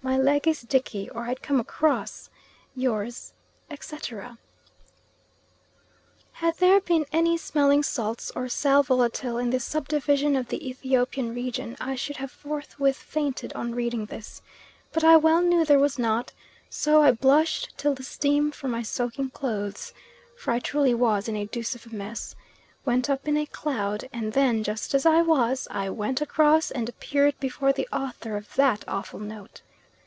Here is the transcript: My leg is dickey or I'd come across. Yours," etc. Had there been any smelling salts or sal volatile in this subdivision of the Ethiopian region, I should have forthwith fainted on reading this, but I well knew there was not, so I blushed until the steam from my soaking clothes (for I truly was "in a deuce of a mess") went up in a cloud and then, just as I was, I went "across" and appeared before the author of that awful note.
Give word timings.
My 0.00 0.16
leg 0.16 0.46
is 0.46 0.62
dickey 0.62 1.10
or 1.10 1.22
I'd 1.24 1.42
come 1.42 1.58
across. 1.58 2.30
Yours," 2.76 3.32
etc. 3.68 4.38
Had 6.34 6.56
there 6.58 6.80
been 6.80 7.04
any 7.12 7.36
smelling 7.36 7.82
salts 7.82 8.30
or 8.36 8.48
sal 8.48 8.84
volatile 8.84 9.38
in 9.38 9.50
this 9.50 9.64
subdivision 9.64 10.36
of 10.36 10.48
the 10.48 10.66
Ethiopian 10.66 11.34
region, 11.34 11.76
I 11.80 11.96
should 11.96 12.18
have 12.18 12.30
forthwith 12.30 12.96
fainted 12.96 13.52
on 13.54 13.74
reading 13.74 14.06
this, 14.06 14.40
but 14.92 15.02
I 15.02 15.16
well 15.16 15.42
knew 15.42 15.64
there 15.64 15.80
was 15.80 15.98
not, 15.98 16.32
so 16.70 17.02
I 17.02 17.10
blushed 17.10 17.72
until 17.72 17.94
the 17.94 18.04
steam 18.04 18.52
from 18.52 18.70
my 18.70 18.82
soaking 18.82 19.30
clothes 19.30 19.92
(for 20.36 20.52
I 20.52 20.60
truly 20.60 20.94
was 20.94 21.26
"in 21.26 21.34
a 21.34 21.44
deuce 21.46 21.74
of 21.74 21.86
a 21.86 21.94
mess") 21.94 22.36
went 22.84 23.10
up 23.10 23.26
in 23.26 23.36
a 23.36 23.46
cloud 23.46 24.08
and 24.12 24.32
then, 24.32 24.62
just 24.62 24.94
as 24.94 25.04
I 25.04 25.22
was, 25.22 25.66
I 25.72 25.90
went 25.90 26.20
"across" 26.20 26.70
and 26.70 26.88
appeared 26.88 27.38
before 27.40 27.72
the 27.72 27.88
author 27.92 28.36
of 28.36 28.54
that 28.54 28.84
awful 28.86 29.18
note. 29.20 29.62